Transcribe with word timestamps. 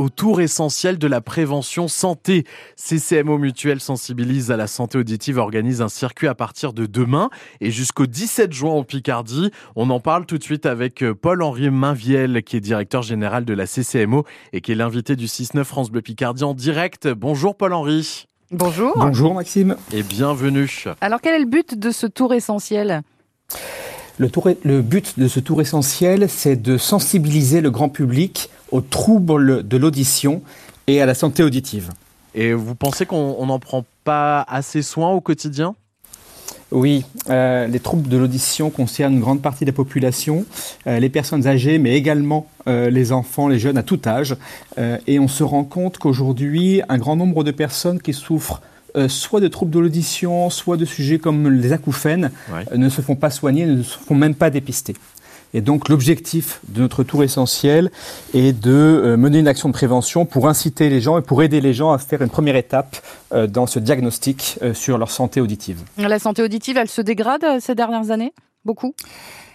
au 0.00 0.08
tour 0.08 0.40
essentiel 0.40 0.96
de 0.96 1.06
la 1.06 1.20
prévention 1.20 1.86
santé. 1.86 2.44
CCMO 2.76 3.36
Mutuel 3.36 3.80
sensibilise 3.80 4.50
à 4.50 4.56
la 4.56 4.66
santé 4.66 4.96
auditive, 4.96 5.36
organise 5.36 5.82
un 5.82 5.90
circuit 5.90 6.26
à 6.26 6.34
partir 6.34 6.72
de 6.72 6.86
demain 6.86 7.28
et 7.60 7.70
jusqu'au 7.70 8.06
17 8.06 8.50
juin 8.50 8.72
en 8.72 8.82
Picardie. 8.82 9.50
On 9.76 9.90
en 9.90 10.00
parle 10.00 10.24
tout 10.24 10.38
de 10.38 10.42
suite 10.42 10.64
avec 10.64 11.02
euh, 11.02 11.14
Paul-Henri 11.14 11.68
Mainviel, 11.68 12.42
qui 12.42 12.56
est 12.56 12.60
directeur 12.60 13.02
général 13.02 13.44
de 13.44 13.52
la 13.52 13.66
CCMO 13.66 14.24
et 14.54 14.62
qui 14.62 14.72
est 14.72 14.74
l'invité 14.74 15.16
du 15.16 15.26
6-9 15.26 15.64
France 15.64 15.90
Bleu 15.90 16.00
Picardie 16.00 16.44
en 16.44 16.54
direct. 16.54 17.06
Bonjour 17.06 17.54
Paul-Henri. 17.54 18.24
Bonjour. 18.52 18.94
Bonjour 18.96 19.34
Maxime. 19.34 19.76
Et 19.92 20.02
bienvenue. 20.02 20.86
Alors 21.02 21.20
quel 21.20 21.34
est 21.34 21.40
le 21.40 21.44
but 21.44 21.78
de 21.78 21.90
ce 21.90 22.06
tour 22.06 22.32
essentiel 22.32 23.02
le, 24.64 24.82
but 24.82 25.18
de 25.18 25.28
ce 25.28 25.40
tour 25.40 25.62
essentiel, 25.62 26.28
c'est 26.28 26.60
de 26.60 26.76
sensibiliser 26.76 27.62
le 27.62 27.70
grand 27.70 27.88
public 27.88 28.50
aux 28.70 28.80
troubles 28.80 29.66
de 29.66 29.76
l'audition 29.76 30.42
et 30.86 31.00
à 31.00 31.06
la 31.06 31.14
santé 31.14 31.42
auditive. 31.42 31.90
Et 32.34 32.52
vous 32.52 32.74
pensez 32.74 33.06
qu'on 33.06 33.44
n'en 33.46 33.58
prend 33.58 33.84
pas 34.04 34.42
assez 34.48 34.82
soin 34.82 35.10
au 35.10 35.20
quotidien? 35.20 35.74
Oui, 36.72 37.04
euh, 37.28 37.66
les 37.66 37.80
troubles 37.80 38.08
de 38.08 38.16
l'audition 38.16 38.70
concernent 38.70 39.14
une 39.14 39.20
grande 39.20 39.42
partie 39.42 39.64
de 39.64 39.70
la 39.70 39.74
population, 39.74 40.44
euh, 40.86 41.00
les 41.00 41.08
personnes 41.08 41.48
âgées, 41.48 41.78
mais 41.78 41.96
également 41.96 42.46
euh, 42.68 42.90
les 42.90 43.10
enfants, 43.10 43.48
les 43.48 43.58
jeunes 43.58 43.76
à 43.78 43.82
tout 43.82 44.00
âge. 44.06 44.36
et 45.06 45.18
on 45.18 45.28
se 45.28 45.42
rend 45.42 45.64
compte 45.64 45.98
qu'aujourd'hui, 45.98 46.82
un 46.88 46.98
grand 46.98 47.16
nombre 47.16 47.42
de 47.42 47.50
personnes 47.50 48.00
qui 48.00 48.12
souffrent 48.12 48.62
soit 49.08 49.40
de 49.40 49.46
troubles 49.46 49.70
de 49.70 49.78
l'audition, 49.78 50.50
soit 50.50 50.76
de 50.76 50.84
sujets 50.84 51.18
comme 51.18 51.48
les 51.48 51.72
acouphènes, 51.72 52.30
ne 52.74 52.88
se 52.88 53.00
font 53.00 53.14
pas 53.14 53.30
soigner, 53.30 53.66
ne 53.66 53.82
se 53.82 53.98
font 53.98 54.16
même 54.16 54.34
pas 54.34 54.50
dépister. 54.50 54.94
Et 55.54 55.60
donc 55.60 55.88
l'objectif 55.88 56.60
de 56.68 56.80
notre 56.80 57.02
tour 57.02 57.24
essentiel 57.24 57.90
est 58.34 58.52
de 58.52 58.70
euh, 58.70 59.16
mener 59.16 59.38
une 59.38 59.48
action 59.48 59.68
de 59.68 59.74
prévention 59.74 60.26
pour 60.26 60.48
inciter 60.48 60.88
les 60.88 61.00
gens 61.00 61.18
et 61.18 61.22
pour 61.22 61.42
aider 61.42 61.60
les 61.60 61.74
gens 61.74 61.92
à 61.92 61.98
faire 61.98 62.22
une 62.22 62.30
première 62.30 62.56
étape 62.56 62.96
dans 63.48 63.66
ce 63.66 63.78
diagnostic 63.78 64.58
sur 64.74 64.98
leur 64.98 65.10
santé 65.10 65.40
auditive. 65.40 65.82
La 65.96 66.18
santé 66.18 66.42
auditive, 66.42 66.76
elle 66.76 66.88
se 66.88 67.00
dégrade 67.00 67.44
ces 67.60 67.76
dernières 67.76 68.10
années? 68.10 68.32
Beaucoup? 68.64 68.92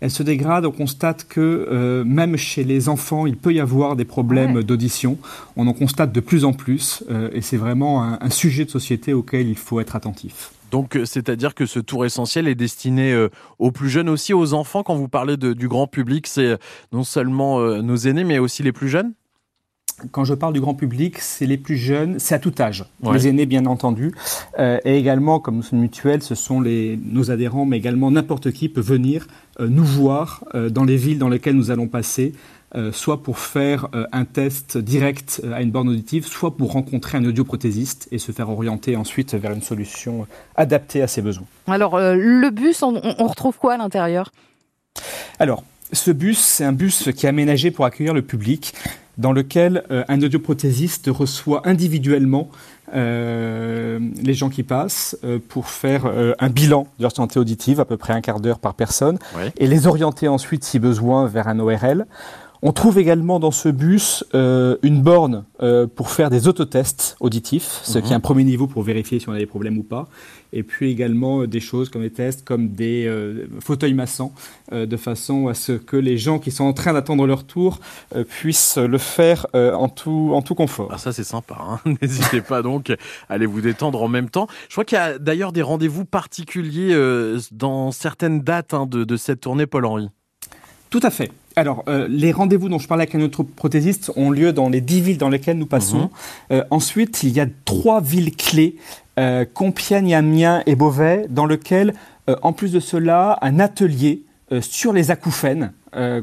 Elle 0.00 0.10
se 0.10 0.22
dégrade. 0.22 0.64
On 0.64 0.70
constate 0.70 1.26
que 1.28 1.40
euh, 1.40 2.04
même 2.04 2.36
chez 2.36 2.64
les 2.64 2.88
enfants, 2.88 3.26
il 3.26 3.36
peut 3.36 3.52
y 3.52 3.60
avoir 3.60 3.96
des 3.96 4.04
problèmes 4.04 4.62
d'audition. 4.62 5.18
On 5.56 5.66
en 5.66 5.72
constate 5.72 6.12
de 6.12 6.20
plus 6.20 6.44
en 6.44 6.52
plus 6.52 7.02
euh, 7.10 7.30
et 7.32 7.40
c'est 7.40 7.56
vraiment 7.56 8.02
un, 8.02 8.30
sujet 8.30 8.64
de 8.64 8.70
société 8.70 9.12
auquel 9.12 9.48
il 9.48 9.56
faut 9.56 9.80
être 9.80 9.96
attentif. 9.96 10.52
Donc, 10.70 10.96
euh, 10.96 11.04
c'est-à-dire 11.04 11.54
que 11.54 11.66
ce 11.66 11.80
tour 11.80 12.04
essentiel 12.04 12.48
est 12.48 12.54
destiné 12.54 13.28
aux 13.58 13.70
plus 13.70 13.88
jeunes 13.88 14.08
aussi, 14.08 14.34
aux 14.34 14.54
enfants. 14.54 14.82
Quand 14.82 14.94
vous 14.94 15.08
parlez 15.08 15.36
du 15.36 15.68
grand 15.68 15.86
public, 15.86 16.26
c'est 16.26 16.58
non 16.92 17.04
seulement 17.04 17.60
nos 17.82 17.96
aînés, 17.96 18.24
mais 18.24 18.38
aussi 18.38 18.62
les 18.62 18.72
plus 18.72 18.88
jeunes? 18.88 19.12
Quand 20.12 20.24
je 20.24 20.34
parle 20.34 20.52
du 20.52 20.60
grand 20.60 20.74
public, 20.74 21.18
c'est 21.18 21.46
les 21.46 21.56
plus 21.56 21.76
jeunes, 21.76 22.20
c'est 22.20 22.34
à 22.34 22.38
tout 22.38 22.52
âge. 22.60 22.84
Les 23.12 23.26
aînés, 23.26 23.46
bien 23.46 23.66
entendu. 23.66 24.12
Euh, 24.58 24.78
et 24.84 24.96
également, 24.96 25.40
comme 25.40 25.56
nous 25.56 25.62
sommes 25.62 25.80
mutuels, 25.80 26.22
ce 26.22 26.36
sont 26.36 26.60
les, 26.60 26.98
nos 27.02 27.32
adhérents, 27.32 27.66
mais 27.66 27.78
également 27.78 28.10
n'importe 28.10 28.52
qui 28.52 28.68
peut 28.68 28.80
venir 28.80 29.26
euh, 29.58 29.66
nous 29.66 29.84
voir 29.84 30.44
euh, 30.54 30.70
dans 30.70 30.84
les 30.84 30.96
villes 30.96 31.18
dans 31.18 31.28
lesquelles 31.28 31.56
nous 31.56 31.72
allons 31.72 31.88
passer, 31.88 32.32
soit 32.92 33.22
pour 33.22 33.38
faire 33.38 33.88
un 34.12 34.24
test 34.24 34.76
direct 34.78 35.42
à 35.52 35.62
une 35.62 35.70
borne 35.70 35.88
auditive, 35.88 36.26
soit 36.26 36.56
pour 36.56 36.72
rencontrer 36.72 37.18
un 37.18 37.24
audioprothésiste 37.24 38.08
et 38.12 38.18
se 38.18 38.32
faire 38.32 38.50
orienter 38.50 38.96
ensuite 38.96 39.34
vers 39.34 39.52
une 39.52 39.62
solution 39.62 40.26
adaptée 40.54 41.02
à 41.02 41.06
ses 41.06 41.22
besoins. 41.22 41.46
Alors, 41.66 41.98
le 41.98 42.50
bus, 42.50 42.82
on, 42.82 43.00
on 43.18 43.26
retrouve 43.26 43.56
quoi 43.58 43.74
à 43.74 43.76
l'intérieur? 43.78 44.30
Alors, 45.38 45.62
ce 45.92 46.10
bus, 46.10 46.38
c'est 46.38 46.64
un 46.64 46.72
bus 46.72 47.10
qui 47.16 47.26
est 47.26 47.28
aménagé 47.28 47.70
pour 47.70 47.84
accueillir 47.84 48.12
le 48.12 48.22
public 48.22 48.74
dans 49.18 49.32
lequel 49.32 49.84
euh, 49.90 50.04
un 50.08 50.22
audioprothésiste 50.22 51.10
reçoit 51.12 51.62
individuellement 51.64 52.48
euh, 52.94 53.98
les 54.22 54.32
gens 54.32 54.48
qui 54.48 54.62
passent 54.62 55.18
euh, 55.24 55.38
pour 55.46 55.68
faire 55.68 56.06
un 56.38 56.48
bilan 56.48 56.86
de 56.98 57.02
leur 57.02 57.14
santé 57.14 57.38
auditive, 57.38 57.80
à 57.80 57.84
peu 57.84 57.96
près 57.96 58.12
un 58.12 58.20
quart 58.20 58.40
d'heure 58.40 58.60
par 58.60 58.74
personne, 58.74 59.18
et 59.58 59.66
les 59.66 59.86
orienter 59.86 60.28
ensuite, 60.28 60.64
si 60.64 60.78
besoin, 60.78 61.26
vers 61.26 61.48
un 61.48 61.58
ORL. 61.58 62.06
On 62.60 62.72
trouve 62.72 62.98
également 62.98 63.38
dans 63.38 63.52
ce 63.52 63.68
bus 63.68 64.24
euh, 64.34 64.76
une 64.82 65.00
borne 65.00 65.44
euh, 65.62 65.86
pour 65.86 66.10
faire 66.10 66.28
des 66.28 66.48
autotests 66.48 67.16
auditifs, 67.20 67.80
ce 67.84 68.00
qui 68.00 68.10
est 68.10 68.14
un 68.14 68.16
mhm. 68.16 68.22
premier 68.22 68.44
niveau 68.44 68.66
pour 68.66 68.82
vérifier 68.82 69.20
si 69.20 69.28
on 69.28 69.32
a 69.32 69.38
des 69.38 69.46
problèmes 69.46 69.78
ou 69.78 69.84
pas. 69.84 70.08
Et 70.52 70.64
puis 70.64 70.90
également 70.90 71.42
euh, 71.42 71.46
des 71.46 71.60
choses 71.60 71.88
comme 71.88 72.02
des 72.02 72.10
tests, 72.10 72.44
comme 72.44 72.70
des 72.70 73.08
fauteuils 73.60 73.94
massants, 73.94 74.32
de 74.72 74.96
façon 74.96 75.48
à 75.48 75.54
ce 75.54 75.72
que 75.72 75.96
les 75.96 76.18
gens 76.18 76.38
qui 76.38 76.50
sont 76.50 76.64
en 76.64 76.72
train 76.72 76.92
d'attendre 76.92 77.26
leur 77.26 77.44
tour 77.44 77.80
puissent 78.28 78.76
le 78.76 78.98
faire 78.98 79.46
en, 79.54 79.88
tout, 79.88 80.30
en 80.32 80.42
tout 80.42 80.54
confort. 80.54 80.90
Ah, 80.92 80.98
ça 80.98 81.12
c'est 81.12 81.24
sympa, 81.24 81.56
hein. 81.60 81.80
n'hésitez 82.02 82.40
pas 82.40 82.62
donc 82.62 82.90
à 82.90 83.34
aller 83.34 83.46
vous 83.46 83.60
détendre 83.60 84.02
en 84.02 84.08
même 84.08 84.30
temps. 84.30 84.48
Je 84.68 84.74
crois 84.74 84.84
qu'il 84.84 84.96
y 84.96 85.00
a 85.00 85.18
d'ailleurs 85.18 85.52
des 85.52 85.62
rendez-vous 85.62 86.04
particuliers 86.04 86.96
dans 87.52 87.92
certaines 87.92 88.40
dates 88.40 88.74
hein, 88.74 88.86
de, 88.86 89.04
de 89.04 89.16
cette 89.16 89.40
tournée, 89.40 89.66
Paul-Henri. 89.66 90.10
Tout 90.90 91.00
à 91.02 91.10
fait. 91.10 91.30
Alors, 91.56 91.84
euh, 91.88 92.06
les 92.08 92.32
rendez-vous 92.32 92.68
dont 92.68 92.78
je 92.78 92.86
parlais 92.86 93.02
avec 93.02 93.14
un 93.14 93.20
autre 93.20 93.42
prothésiste 93.42 94.12
ont 94.16 94.30
lieu 94.30 94.52
dans 94.52 94.68
les 94.68 94.80
dix 94.80 95.00
villes 95.00 95.18
dans 95.18 95.28
lesquelles 95.28 95.58
nous 95.58 95.66
passons. 95.66 96.02
Mhm. 96.02 96.08
Euh, 96.52 96.64
ensuite, 96.70 97.22
il 97.24 97.30
y 97.30 97.40
a 97.40 97.46
trois 97.64 98.00
villes 98.00 98.34
clés, 98.34 98.76
euh, 99.18 99.44
Compiègne, 99.52 100.14
Amiens 100.14 100.62
et 100.66 100.76
Beauvais, 100.76 101.26
dans 101.28 101.46
lesquelles, 101.46 101.94
en 102.42 102.52
plus 102.52 102.72
de 102.72 102.78
cela, 102.78 103.38
un 103.40 103.58
atelier 103.58 104.22
sur 104.60 104.92
les 104.92 105.10
acouphènes, 105.10 105.72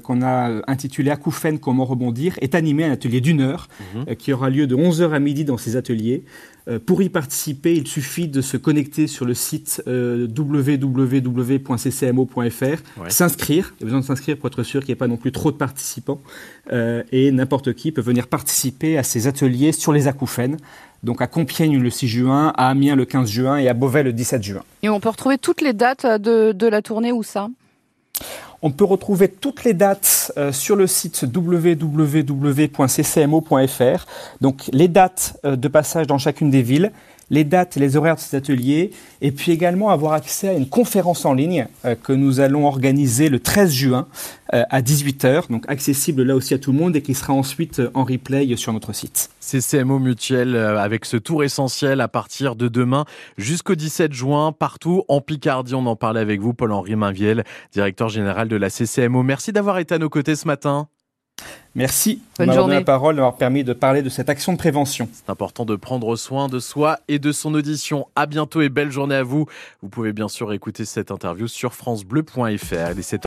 qu'on 0.04 0.22
a 0.22 0.62
intitulé 0.68 1.12
Acouphènes, 1.12 1.60
comment 1.60 1.86
rebondir, 1.86 2.36
est 2.42 2.56
animé, 2.56 2.86
un 2.86 2.92
atelier 2.92 3.22
d'une 3.22 3.42
heure, 3.42 3.68
mhm. 3.96 4.16
qui 4.16 4.34
aura 4.34 4.50
lieu 4.50 4.68
de 4.68 4.76
11h 4.76 5.12
à 5.12 5.20
midi 5.20 5.46
dans 5.46 5.58
ces 5.58 5.76
ateliers. 5.76 6.24
Euh, 6.68 6.80
pour 6.84 7.04
y 7.04 7.10
participer, 7.10 7.76
il 7.76 7.88
suffit 7.88 8.28
de 8.28 8.42
se 8.42 8.58
connecter 8.58 9.06
sur 9.08 9.26
le 9.26 9.36
site 9.36 9.84
euh, 9.88 10.28
www.ccmo.fr, 10.36 11.18
s'inscrire. 13.10 13.76
Il 13.78 13.82
y 13.82 13.84
a 13.84 13.86
besoin 13.86 14.00
de 14.00 14.06
s'inscrire 14.06 14.38
pour 14.38 14.48
être 14.48 14.64
sûr 14.64 14.82
qu'il 14.82 14.90
n'y 14.90 14.94
ait 14.94 14.96
pas 14.96 15.08
non 15.08 15.18
plus 15.18 15.32
trop 15.32 15.52
de 15.52 15.58
participants. 15.58 16.20
Euh, 16.72 17.04
et 17.12 17.32
n'importe 17.32 17.74
qui 17.74 17.92
peut 17.92 18.02
venir 18.02 18.28
participer 18.28 18.98
à 18.98 19.04
ces 19.04 19.28
ateliers 19.28 19.74
sur 19.74 19.94
les 19.94 20.08
acouphènes. 20.08 20.58
Donc 21.04 21.22
à 21.22 21.28
Compiègne 21.28 21.78
le 21.80 21.92
6 21.92 22.08
juin, 22.08 22.52
à 22.58 22.70
Amiens 22.70 22.96
le 22.96 23.06
15 23.06 23.30
juin 23.30 23.58
et 23.58 23.68
à 23.70 23.76
Beauvais 23.76 24.02
le 24.02 24.12
17 24.12 24.42
juin. 24.42 24.64
Et 24.82 24.90
on 24.90 25.00
peut 25.00 25.10
retrouver 25.10 25.38
toutes 25.38 25.62
les 25.62 25.74
dates 25.74 26.08
de, 26.08 26.52
de 26.52 26.68
la 26.68 26.82
tournée 26.82 27.12
où 27.12 27.22
ça? 27.22 27.50
On 28.62 28.72
peut 28.72 28.86
retrouver 28.86 29.28
toutes 29.30 29.64
les 29.64 29.74
dates 29.74 30.32
euh, 30.38 30.52
sur 30.52 30.76
le 30.76 30.88
site 30.88 31.26
www.ccmo.fr. 31.34 32.26
Donc 34.42 34.70
les 34.72 34.88
dates 34.88 35.38
euh, 35.46 35.56
de 35.56 35.68
passage 35.68 36.08
dans 36.08 36.18
chacune 36.18 36.50
des 36.50 36.62
villes, 36.62 36.92
les 37.30 37.44
dates 37.44 37.76
les 37.76 37.98
horaires 37.98 38.16
de 38.16 38.20
ces 38.20 38.38
ateliers, 38.38 38.92
et 39.22 39.32
puis 39.32 39.52
également 39.52 39.90
avoir 39.90 40.14
accès 40.14 40.50
à 40.50 40.54
une 40.54 40.68
conférence 40.68 41.26
en 41.26 41.34
ligne 41.34 41.68
euh, 41.86 41.96
que 41.96 42.14
nous 42.14 42.40
allons 42.40 42.68
organiser 42.68 43.30
le 43.30 43.40
13 43.40 43.72
juin 43.72 44.08
euh, 44.54 44.64
à 44.70 44.82
18h, 44.82 45.50
donc 45.50 45.66
accessible 45.68 46.24
là 46.24 46.36
aussi 46.36 46.54
à 46.54 46.60
tout 46.60 46.72
le 46.72 46.78
monde 46.78 46.96
et 46.96 47.02
qui 47.02 47.14
sera 47.14 47.34
ensuite 47.34 47.80
euh, 47.80 47.92
en 47.94 48.04
replay 48.04 48.56
sur 48.56 48.74
notre 48.74 48.94
site. 48.94 49.30
CCMO 49.40 50.00
Mutuel 50.00 50.56
avec 50.56 51.06
ce 51.06 51.18
tour 51.18 51.44
essentiel 51.44 52.02
à 52.02 52.08
partir 52.08 52.56
de 52.56 52.68
demain 52.68 53.06
jusqu'au 53.38 53.76
17 53.76 54.14
juin 54.14 54.52
partout 54.52 55.04
en 55.08 55.22
Picardie. 55.22 55.76
On 55.76 55.86
en 55.86 55.96
parlait 55.96 56.20
avec 56.20 56.42
vous, 56.42 56.54
Paul-Henri 56.54 56.96
Mainviel, 56.96 57.44
directeur 57.74 58.10
général 58.10 58.48
de 58.48 58.56
la 58.56 58.70
CCMO. 58.70 59.24
Merci 59.24 59.52
d'avoir 59.52 59.80
été 59.80 59.96
à 59.96 59.98
nos 59.98 60.10
côtés 60.10 60.36
ce 60.36 60.48
matin. 60.48 60.88
Merci 61.76 62.22
de 62.40 62.46
m'avoir 62.46 62.68
donné 62.68 62.80
la 62.80 62.86
parole, 62.86 63.16
d'avoir 63.16 63.36
permis 63.36 63.66
de 63.66 63.74
parler 63.74 64.02
de 64.02 64.08
cette 64.08 64.30
action 64.30 64.54
de 64.54 64.58
prévention. 64.58 65.10
C'est 65.12 65.30
important 65.30 65.66
de 65.66 65.76
prendre 65.76 66.16
soin 66.16 66.48
de 66.48 66.60
soi 66.60 67.00
et 67.10 67.20
de 67.20 67.34
son 67.34 67.54
audition. 67.54 68.08
À 68.16 68.28
bientôt 68.28 68.62
et 68.62 68.70
belle 68.70 68.92
journée 68.92 69.16
à 69.16 69.24
vous. 69.24 69.46
Vous 69.82 69.90
pouvez 69.90 70.14
bien 70.14 70.30
sûr 70.30 70.54
écouter 70.54 70.86
cette 70.86 71.12
interview 71.12 71.50
sur 71.50 71.74
francebleu.fr. 71.74 72.94